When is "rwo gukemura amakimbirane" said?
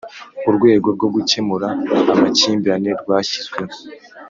0.95-2.89